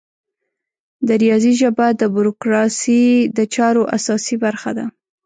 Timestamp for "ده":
4.77-4.85